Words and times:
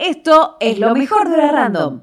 Esto 0.00 0.56
es 0.60 0.78
lo 0.78 0.94
mejor 0.94 1.28
de 1.28 1.36
la 1.36 1.52
Random, 1.52 2.00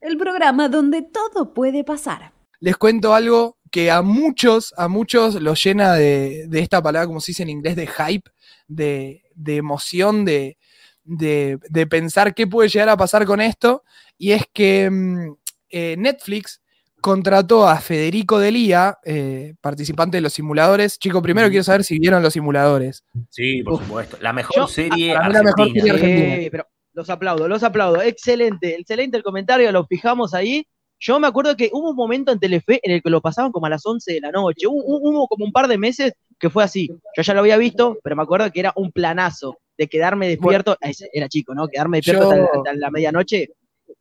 el 0.00 0.16
programa 0.16 0.68
donde 0.68 1.02
todo 1.02 1.52
puede 1.52 1.82
pasar. 1.82 2.32
Les 2.60 2.76
cuento 2.76 3.12
algo 3.12 3.58
que 3.72 3.90
a 3.90 4.02
muchos, 4.02 4.72
a 4.76 4.86
muchos 4.86 5.34
los 5.34 5.60
llena 5.60 5.94
de, 5.94 6.48
esta 6.52 6.80
palabra, 6.80 7.08
como 7.08 7.20
se 7.20 7.32
dice 7.32 7.42
en 7.42 7.50
inglés, 7.50 7.74
de 7.74 7.88
hype, 7.88 8.30
de, 8.68 9.22
emoción, 9.44 10.24
de, 10.24 10.58
de, 11.02 11.86
pensar 11.90 12.36
qué 12.36 12.46
puede 12.46 12.68
llegar 12.68 12.88
a 12.88 12.96
pasar 12.96 13.26
con 13.26 13.40
esto. 13.40 13.82
Y 14.16 14.30
es 14.30 14.44
que 14.52 14.88
mm, 14.88 15.34
eh, 15.70 15.96
Netflix 15.98 16.60
contrató 17.00 17.66
a 17.66 17.80
Federico 17.80 18.38
Delía, 18.38 18.98
eh, 19.04 19.54
participante 19.60 20.18
de 20.18 20.20
los 20.20 20.34
simuladores. 20.34 21.00
Chico, 21.00 21.20
primero 21.20 21.48
quiero 21.48 21.64
saber 21.64 21.82
si 21.82 21.98
vieron 21.98 22.22
los 22.22 22.32
simuladores. 22.32 23.02
Sí, 23.28 23.62
por 23.64 23.80
supuesto. 23.80 24.18
La 24.20 24.32
mejor 24.32 24.68
serie 24.68 25.16
argentina. 25.16 25.32
La 25.32 25.42
mejor 25.42 25.72
serie 25.72 25.90
argentina. 25.90 26.48
pero 26.50 26.69
los 26.92 27.10
aplaudo, 27.10 27.48
los 27.48 27.62
aplaudo. 27.62 28.02
Excelente, 28.02 28.76
excelente 28.76 29.16
el 29.16 29.22
comentario, 29.22 29.70
lo 29.72 29.86
fijamos 29.86 30.34
ahí. 30.34 30.66
Yo 30.98 31.18
me 31.18 31.26
acuerdo 31.26 31.56
que 31.56 31.70
hubo 31.72 31.90
un 31.90 31.96
momento 31.96 32.30
en 32.30 32.38
Telefe 32.38 32.78
en 32.82 32.92
el 32.92 33.02
que 33.02 33.08
lo 33.08 33.22
pasaban 33.22 33.52
como 33.52 33.66
a 33.66 33.70
las 33.70 33.86
11 33.86 34.12
de 34.12 34.20
la 34.20 34.30
noche. 34.30 34.66
Hubo, 34.66 35.26
como 35.28 35.46
un 35.46 35.52
par 35.52 35.66
de 35.66 35.78
meses 35.78 36.12
que 36.38 36.50
fue 36.50 36.62
así. 36.62 36.90
Yo 37.16 37.22
ya 37.22 37.32
lo 37.32 37.40
había 37.40 37.56
visto, 37.56 37.98
pero 38.02 38.16
me 38.16 38.22
acuerdo 38.22 38.50
que 38.52 38.60
era 38.60 38.72
un 38.76 38.92
planazo 38.92 39.58
de 39.78 39.88
quedarme 39.88 40.28
despierto. 40.28 40.76
Era 41.12 41.28
chico, 41.28 41.54
¿no? 41.54 41.68
Quedarme 41.68 41.98
despierto 41.98 42.30
hasta, 42.30 42.74
la 42.74 42.90
medianoche 42.90 43.48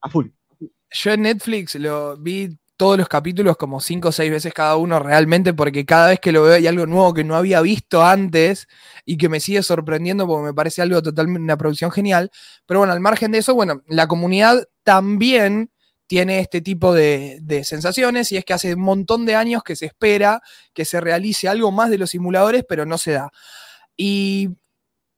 a 0.02 0.10
full. 0.10 0.28
Yo 0.92 1.12
en 1.12 1.22
Netflix 1.22 1.76
lo 1.76 2.18
vi 2.18 2.50
todos 2.80 2.98
los 2.98 3.10
capítulos 3.10 3.58
como 3.58 3.82
cinco 3.82 4.08
o 4.08 4.12
seis 4.14 4.32
veces 4.32 4.54
cada 4.54 4.78
uno 4.78 5.00
realmente, 5.00 5.54
porque 5.54 5.86
cada 5.86 6.08
vez 6.08 6.22
que 6.22 6.32
lo 6.32 6.44
veo 6.44 6.54
hay 6.54 6.66
algo 6.66 6.86
nuevo 6.86 7.14
que 7.14 7.26
no 7.26 7.36
había 7.36 7.60
visto 7.60 8.06
antes 8.06 8.70
y 9.04 9.18
que 9.18 9.28
me 9.28 9.42
sigue 9.42 9.62
sorprendiendo 9.64 10.26
porque 10.26 10.46
me 10.46 10.54
parece 10.54 10.82
algo 10.82 11.04
totalmente, 11.04 11.44
una 11.44 11.58
producción 11.58 11.92
genial. 11.92 12.32
Pero 12.66 12.80
bueno, 12.80 12.94
al 12.94 13.02
margen 13.02 13.34
de 13.34 13.40
eso, 13.40 13.54
bueno, 13.54 13.82
la 13.88 14.08
comunidad 14.08 14.66
también 14.84 15.72
tiene 16.08 16.40
este 16.40 16.62
tipo 16.62 16.94
de, 16.94 17.42
sensaciones 17.66 18.32
y 18.32 18.38
es 18.38 18.46
que 18.46 18.54
hace 18.54 18.76
un 18.76 18.82
montón 18.82 19.26
de 19.26 19.36
años 19.36 19.62
que 19.62 19.76
se 19.76 19.86
espera 19.86 20.42
que 20.74 20.86
se 20.86 21.02
realice 21.02 21.50
algo 21.50 21.74
más 21.74 21.90
de 21.90 21.98
los 21.98 22.12
simuladores, 22.12 22.64
pero 22.68 22.86
no 22.86 22.98
se 22.98 23.12
da. 23.12 23.30
Y 23.98 24.52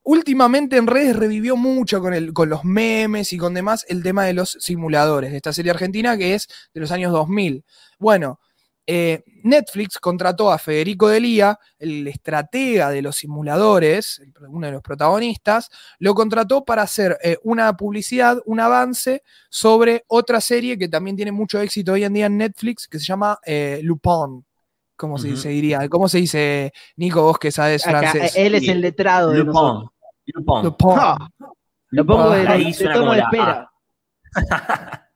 últimamente 0.02 0.76
en 0.76 0.86
redes 0.86 1.16
revivió 1.16 1.56
mucho 1.56 2.00
con, 2.00 2.14
el, 2.14 2.32
con 2.32 2.48
los 2.48 2.64
memes 2.64 3.32
y 3.32 3.38
con 3.38 3.54
demás 3.54 3.84
el 3.88 4.02
tema 4.02 4.24
de 4.24 4.34
los 4.34 4.56
simuladores 4.60 5.30
de 5.30 5.36
esta 5.36 5.52
serie 5.52 5.70
argentina 5.70 6.16
que 6.16 6.34
es 6.34 6.48
de 6.74 6.80
los 6.80 6.90
años 6.92 7.12
2000. 7.12 7.64
Bueno, 7.98 8.40
eh, 8.86 9.22
Netflix 9.44 9.98
contrató 9.98 10.50
a 10.50 10.58
Federico 10.58 11.08
Delía, 11.08 11.58
el 11.78 12.08
estratega 12.08 12.90
de 12.90 13.00
los 13.00 13.16
simuladores, 13.16 14.20
uno 14.48 14.66
de 14.66 14.72
los 14.72 14.82
protagonistas, 14.82 15.70
lo 15.98 16.14
contrató 16.14 16.64
para 16.64 16.82
hacer 16.82 17.16
eh, 17.22 17.38
una 17.44 17.76
publicidad, 17.76 18.38
un 18.44 18.58
avance 18.58 19.22
sobre 19.50 20.04
otra 20.08 20.40
serie 20.40 20.78
que 20.78 20.88
también 20.88 21.16
tiene 21.16 21.32
mucho 21.32 21.60
éxito 21.60 21.92
hoy 21.92 22.04
en 22.04 22.12
día 22.12 22.26
en 22.26 22.38
Netflix, 22.38 22.88
que 22.88 22.98
se 22.98 23.04
llama 23.04 23.38
eh. 23.46 23.80
¿Cómo 25.02 25.18
se, 25.18 25.48
diría? 25.48 25.88
¿Cómo 25.88 26.08
se 26.08 26.18
dice, 26.18 26.72
Nico, 26.94 27.22
vos 27.22 27.36
que 27.36 27.50
sabes 27.50 27.82
francés? 27.82 28.36
Él 28.36 28.54
es 28.54 28.68
el 28.68 28.80
letrado 28.80 29.30
de 29.30 29.38
Lupin. 29.38 29.90
Lupin. 30.26 30.62
Lo 31.90 32.06
pongo 32.06 32.30
de, 32.30 32.44
la, 32.44 32.56
de 32.56 32.68
espera. 32.70 33.68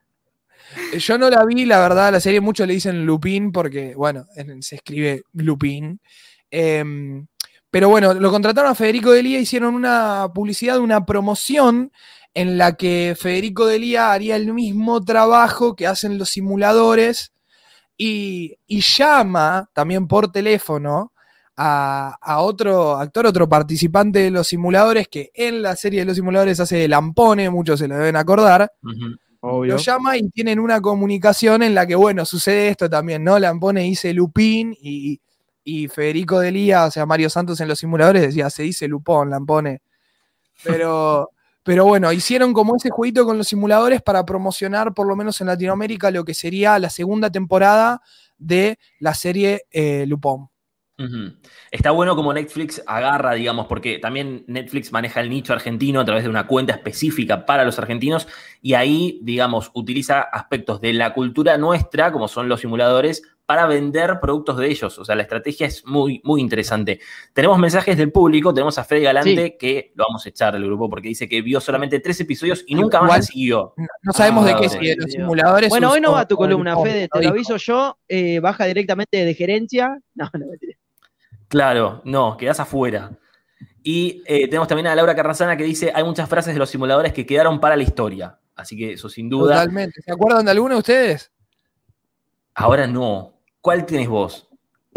Yo 0.99 1.17
no 1.17 1.29
la 1.29 1.45
vi, 1.45 1.63
la 1.63 1.79
verdad, 1.79 2.11
la 2.11 2.19
serie 2.19 2.41
muchos 2.41 2.67
le 2.67 2.73
dicen 2.73 3.05
Lupin 3.05 3.53
porque, 3.53 3.95
bueno, 3.95 4.25
se 4.59 4.75
escribe 4.75 5.23
Lupin. 5.31 6.01
Em, 6.51 7.25
pero 7.71 7.87
bueno, 7.87 8.13
lo 8.13 8.29
contrataron 8.29 8.71
a 8.71 8.75
Federico 8.75 9.11
Delía, 9.11 9.39
hicieron 9.39 9.73
una 9.73 10.27
publicidad, 10.35 10.79
una 10.79 11.05
promoción 11.05 11.93
en 12.33 12.57
la 12.57 12.75
que 12.75 13.15
Federico 13.17 13.65
Delía 13.65 14.11
haría 14.11 14.35
el 14.35 14.53
mismo 14.53 14.99
trabajo 14.99 15.77
que 15.77 15.87
hacen 15.87 16.17
los 16.17 16.31
simuladores 16.31 17.31
y, 17.97 18.57
llama 18.67 19.69
también 19.73 20.07
por 20.07 20.31
teléfono 20.31 21.11
a, 21.55 22.37
otro 22.39 22.95
actor, 22.95 23.25
otro 23.25 23.49
participante 23.49 24.19
de 24.19 24.31
los 24.31 24.47
simuladores 24.47 25.07
que 25.07 25.31
en 25.33 25.61
la 25.61 25.75
serie 25.75 26.01
de 26.01 26.05
los 26.05 26.15
simuladores 26.15 26.59
hace 26.59 26.77
de 26.77 26.87
Lampone, 26.87 27.49
muchos 27.49 27.79
se 27.79 27.87
lo 27.87 27.97
deben 27.97 28.15
acordar. 28.15 28.71
Lo 29.41 29.77
llama 29.77 30.17
y 30.17 30.29
tienen 30.29 30.59
una 30.59 30.81
comunicación 30.81 31.63
en 31.63 31.73
la 31.73 31.87
que, 31.87 31.95
bueno, 31.95 32.25
sucede 32.25 32.69
esto 32.69 32.89
también, 32.89 33.23
¿no? 33.23 33.39
Lampone 33.39 33.81
dice 33.81 34.13
Lupín 34.13 34.75
y, 34.79 35.19
y 35.63 35.87
Federico 35.87 36.39
Delía, 36.39 36.85
o 36.85 36.91
sea, 36.91 37.05
Mario 37.05 37.29
Santos 37.29 37.59
en 37.61 37.67
los 37.67 37.79
simuladores 37.79 38.21
decía, 38.21 38.49
se 38.49 38.63
dice 38.63 38.87
Lupón, 38.87 39.29
Lampone. 39.29 39.81
Pero, 40.63 41.31
pero 41.67 41.83
bueno, 41.83 42.13
hicieron 42.13 42.53
como 42.53 42.77
ese 42.77 42.89
jueguito 42.89 43.25
con 43.25 43.37
los 43.37 43.49
simuladores 43.49 44.01
para 44.01 44.25
promocionar, 44.25 44.93
por 44.93 45.05
lo 45.05 45.17
menos 45.17 45.41
en 45.41 45.47
Latinoamérica, 45.47 46.09
lo 46.11 46.23
que 46.23 46.33
sería 46.33 46.79
la 46.79 46.89
segunda 46.89 47.29
temporada 47.29 48.01
de 48.37 48.79
la 48.99 49.13
serie 49.13 49.63
eh, 49.71 50.05
Lupón. 50.07 50.47
Está 51.69 51.91
bueno 51.91 52.15
como 52.15 52.33
Netflix 52.33 52.81
agarra, 52.87 53.33
digamos, 53.33 53.67
porque 53.67 53.99
también 53.99 54.45
Netflix 54.47 54.93
maneja 54.93 55.19
el 55.19 55.29
nicho 55.29 55.51
argentino 55.51 55.99
a 55.99 56.05
través 56.05 56.23
de 56.23 56.29
una 56.29 56.47
cuenta 56.47 56.71
específica 56.71 57.45
para 57.45 57.65
los 57.65 57.77
argentinos 57.77 58.29
y 58.61 58.75
ahí, 58.75 59.19
digamos, 59.23 59.69
utiliza 59.73 60.21
aspectos 60.21 60.79
de 60.79 60.93
la 60.93 61.13
cultura 61.13 61.57
nuestra, 61.57 62.13
como 62.13 62.29
son 62.29 62.47
los 62.47 62.61
simuladores, 62.61 63.23
para 63.47 63.65
vender 63.65 64.19
productos 64.19 64.57
de 64.57 64.67
ellos. 64.67 64.99
O 64.99 65.05
sea, 65.05 65.15
la 65.15 65.21
estrategia 65.21 65.67
es 65.67 65.85
muy, 65.85 66.19
muy 66.25 66.41
interesante. 66.41 66.99
Tenemos 67.31 67.57
mensajes 67.57 67.97
del 67.97 68.11
público, 68.11 68.53
tenemos 68.53 68.77
a 68.77 68.83
Freddy 68.83 69.03
Galante, 69.03 69.55
que 69.57 69.93
lo 69.95 70.03
vamos 70.05 70.25
a 70.25 70.29
echar 70.29 70.53
del 70.53 70.65
grupo 70.65 70.89
porque 70.89 71.07
dice 71.07 71.29
que 71.29 71.41
vio 71.41 71.61
solamente 71.61 72.01
tres 72.01 72.19
episodios 72.19 72.65
y 72.67 72.75
nunca 72.75 73.01
más 73.01 73.27
siguió. 73.27 73.73
No, 74.03 74.11
sabemos 74.11 74.45
de 74.45 74.55
qué 74.57 74.67
sigue 74.67 74.95
los 74.97 75.09
simuladores. 75.09 75.69
Bueno, 75.69 75.91
hoy 75.91 76.01
no 76.01 76.11
va 76.11 76.27
tu 76.27 76.35
columna, 76.35 76.77
Fede, 76.77 77.07
te 77.07 77.23
lo 77.23 77.29
aviso 77.29 77.55
yo, 77.55 77.97
eh, 78.09 78.41
baja 78.41 78.65
directamente 78.65 79.23
de 79.23 79.33
gerencia. 79.33 79.97
No, 80.13 80.29
no, 80.33 80.45
Claro, 81.47 82.01
no, 82.03 82.35
quedás 82.35 82.59
afuera. 82.59 83.11
Y 83.81 84.23
eh, 84.25 84.49
tenemos 84.49 84.67
también 84.67 84.87
a 84.87 84.95
Laura 84.95 85.15
Carrazana 85.15 85.55
que 85.55 85.63
dice, 85.63 85.93
hay 85.95 86.03
muchas 86.03 86.27
frases 86.27 86.53
de 86.53 86.59
los 86.59 86.69
simuladores 86.69 87.13
que 87.13 87.25
quedaron 87.25 87.61
para 87.61 87.77
la 87.77 87.83
historia. 87.83 88.37
Así 88.57 88.75
que 88.75 88.91
eso 88.91 89.07
sin 89.07 89.29
duda. 89.29 89.53
Totalmente. 89.53 90.01
¿Se 90.01 90.11
acuerdan 90.11 90.43
de 90.43 90.51
alguna 90.51 90.73
de 90.73 90.79
ustedes? 90.79 91.31
Ahora 92.55 92.87
no. 92.87 93.36
¿Cuál 93.61 93.85
tienes 93.85 94.07
vos? 94.07 94.47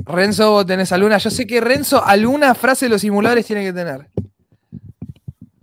Renzo, 0.05 0.51
vos 0.53 0.67
tenés 0.67 0.93
alguna. 0.93 1.19
Yo 1.19 1.31
sé 1.31 1.47
que 1.47 1.61
Renzo 1.61 2.05
alguna 2.05 2.55
frase 2.55 2.87
de 2.87 2.91
los 2.91 3.01
simuladores 3.01 3.47
tiene 3.47 3.65
que 3.65 3.73
tener. 3.73 4.09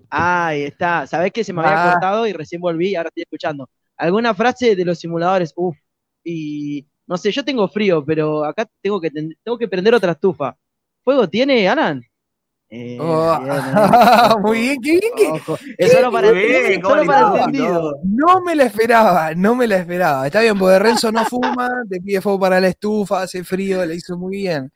Ahí 0.09 0.63
está. 0.63 1.07
Sabés 1.07 1.31
que 1.31 1.44
se 1.44 1.53
me 1.53 1.62
había 1.62 1.90
ah. 1.90 1.91
cortado 1.94 2.28
y 2.28 2.34
recién 2.34 2.62
volví 2.62 2.90
y 2.90 2.96
ahora 2.96 3.09
estoy 3.09 3.24
escuchando. 3.24 3.69
¿Alguna 3.97 4.34
frase 4.34 4.75
de 4.75 4.86
los 4.86 5.00
simuladores? 5.00 5.53
Uf. 5.56 5.75
Y 6.24 6.86
no 7.07 7.18
sé, 7.18 7.31
yo 7.31 7.44
tengo 7.44 7.68
frío, 7.68 8.03
pero 8.06 8.44
acá 8.44 8.68
tengo 8.81 9.00
que, 9.00 9.09
tengo 9.09 9.57
que 9.57 9.68
prender 9.68 9.96
otra 9.96 10.12
estufa. 10.12 10.56
¿Fuego 11.03 11.28
tiene, 11.30 11.68
Alan? 11.68 12.03
Eh, 12.70 12.98
oh. 13.00 13.40
muy 14.42 14.60
bien, 14.60 14.82
qué 14.82 15.00
bien 15.00 15.42
Es 15.78 15.94
solo 15.94 16.12
para, 16.12 16.28
entendido. 16.30 18.00
No 18.04 18.42
me 18.42 18.56
la 18.56 18.66
esperaba, 18.66 19.34
no 19.36 19.56
me 19.56 19.68
la 19.68 19.78
esperaba. 19.78 20.26
Está 20.26 20.42
bien, 20.42 20.58
porque 20.60 20.80
Renzo 20.80 21.12
no 21.12 21.24
fuma, 21.26 21.70
te 21.90 22.02
pide 22.02 22.20
fuego 22.22 22.40
para 22.40 22.60
la 22.60 22.68
estufa, 22.68 23.22
hace 23.22 23.44
frío, 23.44 23.86
le 23.86 23.96
hizo 23.96 24.18
muy 24.18 24.38
bien. 24.38 24.72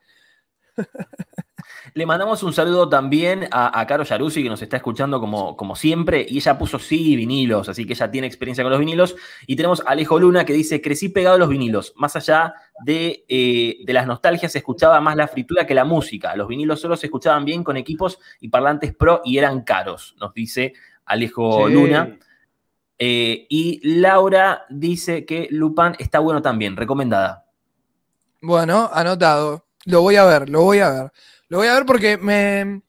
Le 1.93 2.05
mandamos 2.05 2.41
un 2.43 2.53
saludo 2.53 2.87
también 2.87 3.47
a, 3.51 3.79
a 3.79 3.85
Caro 3.85 4.03
Yaruzzi, 4.03 4.43
que 4.43 4.49
nos 4.49 4.61
está 4.61 4.77
escuchando 4.77 5.19
como, 5.19 5.57
como 5.57 5.75
siempre, 5.75 6.25
y 6.27 6.37
ella 6.37 6.57
puso 6.57 6.79
sí 6.79 7.15
vinilos, 7.17 7.67
así 7.67 7.85
que 7.85 7.93
ella 7.93 8.09
tiene 8.09 8.27
experiencia 8.27 8.63
con 8.63 8.71
los 8.71 8.79
vinilos. 8.79 9.15
Y 9.45 9.55
tenemos 9.57 9.81
a 9.81 9.91
Alejo 9.91 10.17
Luna 10.17 10.45
que 10.45 10.53
dice, 10.53 10.81
crecí 10.81 11.09
pegado 11.09 11.35
a 11.35 11.39
los 11.39 11.49
vinilos, 11.49 11.93
más 11.97 12.15
allá 12.15 12.53
de, 12.85 13.25
eh, 13.27 13.79
de, 13.85 13.93
las 13.93 14.07
nostalgias 14.07 14.53
se 14.53 14.59
escuchaba 14.59 15.01
más 15.01 15.17
la 15.17 15.27
fritura 15.27 15.67
que 15.67 15.73
la 15.73 15.83
música. 15.83 16.35
Los 16.35 16.47
vinilos 16.47 16.79
solo 16.79 16.95
se 16.95 17.07
escuchaban 17.07 17.43
bien 17.43 17.63
con 17.63 17.75
equipos 17.75 18.19
y 18.39 18.47
parlantes 18.47 18.95
pro 18.95 19.21
y 19.25 19.37
eran 19.37 19.61
caros, 19.61 20.15
nos 20.19 20.33
dice 20.33 20.73
Alejo 21.05 21.67
Luna. 21.67 22.17
Eh, 23.03 23.47
y 23.49 23.81
Laura 23.99 24.65
dice 24.69 25.25
que 25.25 25.47
Lupin 25.49 25.95
está 25.97 26.19
bueno 26.19 26.41
también, 26.41 26.77
recomendada. 26.77 27.47
Bueno, 28.41 28.89
anotado. 28.93 29.65
Lo 29.85 30.01
voy 30.01 30.15
a 30.15 30.25
ver, 30.25 30.49
lo 30.49 30.61
voy 30.61 30.79
a 30.79 30.89
ver. 30.89 31.11
Lo 31.51 31.57
voy 31.57 31.67
a 31.67 31.73
ver 31.73 31.85
porque 31.85 32.17
me 32.17 32.81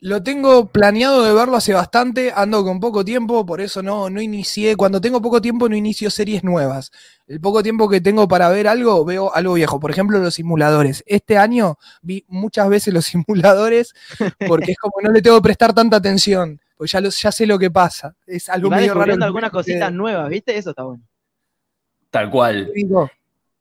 lo 0.00 0.22
tengo 0.22 0.66
planeado 0.66 1.24
de 1.24 1.32
verlo 1.32 1.56
hace 1.56 1.72
bastante, 1.72 2.30
ando 2.36 2.62
con 2.62 2.78
poco 2.78 3.02
tiempo, 3.02 3.46
por 3.46 3.62
eso 3.62 3.82
no, 3.82 4.10
no 4.10 4.20
inicié. 4.20 4.76
Cuando 4.76 5.00
tengo 5.00 5.22
poco 5.22 5.40
tiempo 5.40 5.70
no 5.70 5.74
inicio 5.74 6.10
series 6.10 6.44
nuevas. 6.44 6.92
El 7.26 7.40
poco 7.40 7.62
tiempo 7.62 7.88
que 7.88 8.02
tengo 8.02 8.28
para 8.28 8.50
ver 8.50 8.68
algo, 8.68 9.06
veo 9.06 9.34
algo 9.34 9.54
viejo. 9.54 9.80
Por 9.80 9.90
ejemplo, 9.90 10.18
los 10.18 10.34
simuladores. 10.34 11.02
Este 11.06 11.38
año 11.38 11.78
vi 12.02 12.26
muchas 12.28 12.68
veces 12.68 12.92
los 12.92 13.06
simuladores 13.06 13.94
porque 14.46 14.72
es 14.72 14.76
como 14.76 14.96
no 15.02 15.12
le 15.12 15.22
tengo 15.22 15.38
que 15.38 15.44
prestar 15.44 15.72
tanta 15.72 15.96
atención, 15.96 16.60
pues 16.76 16.92
ya, 16.92 17.00
ya 17.00 17.32
sé 17.32 17.46
lo 17.46 17.58
que 17.58 17.70
pasa. 17.70 18.14
Es 18.26 18.50
algo 18.50 18.68
y 18.68 18.70
medio 18.72 18.92
raro. 18.92 19.24
algunas 19.24 19.50
cositas 19.50 19.90
nuevas, 19.90 20.28
¿viste? 20.28 20.58
Eso 20.58 20.70
está 20.70 20.82
bueno. 20.82 21.02
Tal 22.10 22.28
cual. 22.28 22.70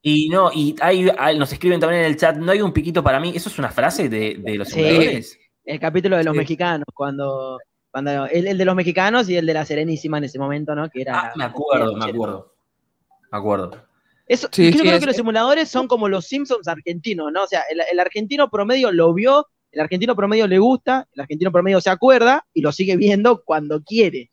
Y 0.02 0.30
no, 0.30 0.50
y 0.54 0.76
hay, 0.82 1.12
nos 1.38 1.52
escriben 1.52 1.80
también 1.80 2.04
en 2.04 2.08
el 2.08 2.18
chat, 2.18 2.38
no 2.38 2.52
hay 2.52 2.62
un 2.62 2.72
piquito 2.72 3.04
para 3.04 3.20
mí. 3.20 3.34
¿Eso 3.36 3.50
es 3.50 3.60
una 3.60 3.70
frase 3.70 4.08
de, 4.08 4.36
los 4.56 4.70
sí, 4.70 5.20
El 5.66 5.80
capítulo 5.80 6.18
de 6.18 6.24
los 6.24 6.36
mexicanos, 6.36 6.86
cuando 6.94 7.60
Cuando, 7.92 8.26
el, 8.28 8.48
el 8.48 8.58
de 8.58 8.66
los 8.66 8.76
mexicanos 8.76 9.30
y 9.30 9.36
el 9.36 9.46
de 9.46 9.54
la 9.54 9.66
Serenísima 9.66 10.18
en 10.20 10.24
ese 10.24 10.40
momento, 10.40 10.74
¿no? 10.76 10.90
Que 10.90 11.02
era 11.02 11.20
Ah, 11.20 11.34
me 11.36 11.44
acuerdo, 11.44 11.96
me 11.96 12.06
acuerdo. 12.06 12.54
Me 13.32 13.38
acuerdo. 13.38 13.72
Eso, 14.26 14.48
Sí, 14.52 14.70
creo, 14.70 14.72
sí, 14.74 14.80
creo 14.80 14.94
es- 14.94 15.00
que 15.00 15.06
los 15.08 15.16
simuladores 15.16 15.70
son 15.70 15.88
como 15.88 16.08
los 16.08 16.26
Simpsons 16.28 16.68
argentinos, 16.68 17.32
¿no? 17.34 17.44
O 17.44 17.48
sea, 17.48 17.64
el, 17.70 17.82
el 17.92 18.00
argentino 18.00 18.50
promedio 18.50 18.92
lo 18.92 19.14
vio, 19.14 19.48
el 19.72 19.82
argentino 19.82 20.16
promedio 20.16 20.48
le 20.48 20.60
gusta, 20.60 21.08
el 21.14 21.22
argentino 21.22 21.52
promedio 21.52 21.82
se 21.82 21.90
acuerda 21.90 22.46
y 22.54 22.62
lo 22.62 22.72
sigue 22.72 22.96
viendo 22.96 23.44
cuando 23.44 23.82
quiere. 23.84 24.30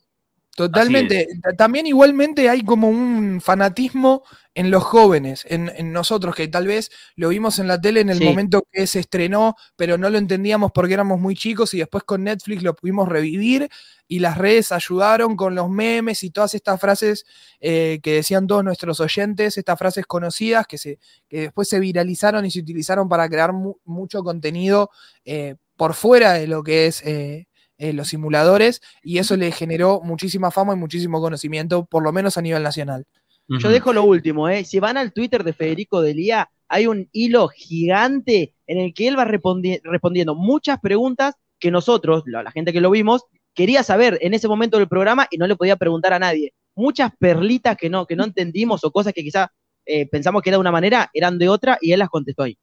Totalmente. 0.57 1.29
Ta- 1.43 1.53
También 1.53 1.87
igualmente 1.87 2.49
hay 2.49 2.63
como 2.65 2.89
un 2.89 3.41
fanatismo 3.41 4.23
en 4.55 4.71
los 4.71 4.83
jóvenes, 4.83 5.45
en, 5.49 5.71
en 5.77 5.93
nosotros, 5.93 6.35
que 6.35 6.49
tal 6.49 6.67
vez 6.67 6.91
lo 7.15 7.29
vimos 7.29 7.59
en 7.59 7.69
la 7.69 7.79
tele 7.81 8.01
en 8.01 8.09
el 8.09 8.19
Sí. 8.19 8.25
momento 8.25 8.67
que 8.73 8.87
se 8.87 9.01
estrenó, 9.01 9.55
pero 9.77 9.99
no 9.99 10.09
lo 10.09 10.17
entendíamos 10.17 10.73
porque 10.73 10.95
éramos 10.95 11.21
muy 11.21 11.35
chicos 11.37 11.75
y 11.75 11.79
después 11.79 12.05
con 12.05 12.25
Netflix 12.25 12.63
lo 12.63 12.75
pudimos 12.75 13.07
revivir 13.07 13.69
y 14.09 14.21
las 14.21 14.39
redes 14.39 14.73
ayudaron 14.73 15.37
con 15.37 15.55
los 15.55 15.69
memes 15.69 16.23
y 16.25 16.31
todas 16.31 16.55
estas 16.55 16.81
frases 16.81 17.27
eh, 17.61 18.01
que 18.03 18.15
decían 18.15 18.47
todos 18.47 18.65
nuestros 18.65 18.99
oyentes, 19.01 19.59
estas 19.59 19.79
frases 19.79 20.07
conocidas 20.07 20.67
que, 20.67 20.79
se, 20.79 20.99
que 21.29 21.41
después 21.43 21.69
se 21.69 21.79
viralizaron 21.79 22.47
y 22.47 22.51
se 22.51 22.61
utilizaron 22.61 23.09
para 23.11 23.29
crear 23.29 23.53
mu- 23.53 23.77
mucho 23.85 24.23
contenido 24.23 24.91
eh, 25.27 25.57
por 25.77 25.93
fuera 25.93 26.33
de 26.33 26.47
lo 26.47 26.63
que 26.63 26.87
es... 26.87 27.03
eh, 27.05 27.46
eh, 27.79 27.93
los 27.93 28.09
simuladores 28.09 28.81
y 29.03 29.19
eso 29.19 29.37
le 29.37 29.53
generó 29.53 30.01
muchísima 30.03 30.51
fama 30.51 30.75
y 30.75 30.77
muchísimo 30.77 31.21
conocimiento, 31.21 31.85
por 31.85 32.03
lo 32.03 32.13
menos 32.13 32.37
a 32.39 32.43
nivel 32.43 32.63
nacional. 32.63 33.05
Yo 33.49 33.69
dejo 33.69 33.93
lo 33.93 34.03
último, 34.03 34.49
¿eh? 34.49 34.65
Si 34.65 34.81
van 34.81 34.97
al 34.97 35.13
Twitter 35.13 35.45
de 35.45 35.53
Federico 35.53 36.01
Delía, 36.01 36.51
hay 36.69 36.89
un 36.89 37.09
hilo 37.13 37.47
gigante 37.49 38.55
en 38.67 38.79
el 38.79 38.93
que 38.93 39.07
él 39.07 39.17
va 39.17 39.25
respondi- 39.25 39.81
respondiendo 39.85 40.35
muchas 40.35 40.81
preguntas 40.81 41.35
que 41.61 41.71
nosotros, 41.71 42.25
la, 42.27 42.43
la 42.43 42.51
gente 42.51 42.73
que 42.73 42.81
lo 42.81 42.91
vimos, 42.91 43.23
quería 43.55 43.83
saber 43.85 44.19
en 44.21 44.35
ese 44.35 44.49
momento 44.49 44.79
del 44.79 44.89
programa 44.89 45.29
y 45.31 45.39
no 45.39 45.47
le 45.47 45.55
podía 45.55 45.77
preguntar 45.77 46.13
a 46.13 46.19
nadie. 46.19 46.55
Muchas 46.75 47.13
perlitas 47.19 47.77
que 47.77 47.89
no, 47.89 48.05
que 48.05 48.17
no 48.17 48.25
entendimos 48.25 48.83
o 48.83 48.91
cosas 48.91 49.13
que 49.13 49.23
quizá 49.23 49.53
eh, 49.87 50.07
pensamos 50.09 50.43
que 50.43 50.51
era 50.51 50.57
de 50.57 50.63
una 50.63 50.73
manera, 50.73 51.09
eran 51.15 51.39
de 51.39 51.49
otra 51.49 51.79
y 51.81 51.93
él 51.93 52.01
las 52.01 52.09
contestó 52.09 52.43
ahí. 52.43 52.59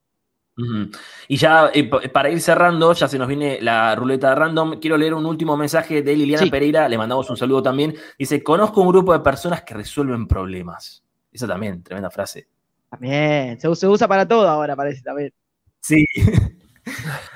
Y 1.28 1.38
ya 1.38 1.72
eh, 1.74 1.84
pa- 1.90 2.00
para 2.12 2.30
ir 2.30 2.40
cerrando, 2.40 2.94
ya 2.94 3.08
se 3.08 3.18
nos 3.18 3.28
viene 3.28 3.60
la 3.62 3.96
ruleta 3.96 4.30
de 4.30 4.36
random. 4.36 4.80
Quiero 4.80 4.98
leer 4.98 5.14
un 5.16 5.26
último 5.26 5.58
mensaje 5.58 6.02
de 6.04 6.16
Liliana 6.16 6.44
Sí. 6.44 6.50
Pereira. 6.52 6.88
Le 6.88 6.98
mandamos 6.98 7.30
un 7.30 7.38
saludo 7.38 7.64
también. 7.64 7.96
Dice: 8.20 8.44
Conozco 8.44 8.82
un 8.82 8.90
grupo 8.90 9.14
de 9.14 9.20
personas 9.22 9.64
que 9.64 9.74
resuelven 9.74 10.28
problemas. 10.28 11.04
Esa 11.32 11.48
también, 11.48 11.82
tremenda 11.82 12.12
frase. 12.12 12.48
También, 12.90 13.60
se, 13.60 13.74
se 13.76 13.88
usa 13.88 14.08
para 14.08 14.28
todo 14.28 14.48
ahora, 14.48 14.76
parece 14.76 15.02
también. 15.02 15.34
Sí. 15.80 16.06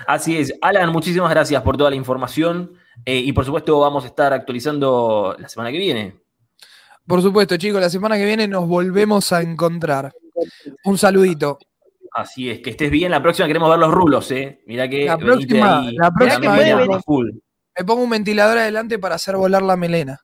Así 0.08 0.38
es. 0.38 0.54
Alan, 0.62 0.92
muchísimas 0.92 1.30
gracias 1.30 1.62
por 1.64 1.78
toda 1.78 1.90
la 1.90 1.96
información. 1.96 2.74
eh, 3.06 3.18
y 3.18 3.34
por 3.34 3.46
supuesto, 3.46 3.80
vamos 3.80 4.04
a 4.04 4.08
estar 4.08 4.34
actualizando 4.34 5.36
la 5.40 5.50
semana 5.50 5.72
que 5.72 5.78
viene. 5.80 6.16
Por 7.06 7.22
supuesto, 7.22 7.56
chicos, 7.58 7.80
la 7.82 7.90
semana 7.90 8.18
que 8.18 8.26
viene 8.26 8.48
nos 8.48 8.68
volvemos 8.68 9.32
a 9.32 9.42
encontrar. 9.42 10.14
Un 10.84 10.98
saludito. 10.98 11.58
Así 12.18 12.50
es, 12.50 12.62
que 12.62 12.72
estés 12.72 12.90
bien. 12.90 13.12
La 13.12 13.22
próxima 13.22 13.48
queremos 13.48 13.70
ver 13.70 13.78
los 13.78 13.92
rulos, 13.92 14.32
¿eh? 14.32 14.64
Mirá 14.66 14.90
que 14.90 15.06
La 15.06 15.18
próxima- 15.20 15.80
ahí, 15.82 15.96
la 15.96 16.10
que 16.10 16.16
próxima. 16.18 16.56
Me 17.78 17.86
pongo 17.86 18.02
un 18.04 18.10
ventilador 18.10 18.58
adelante 18.58 18.98
para 18.98 19.14
hacer 19.16 19.36
volar 19.38 19.62
la 19.62 19.78
melena. 19.78 20.20